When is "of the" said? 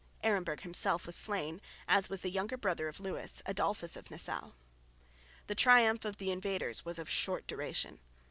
6.05-6.31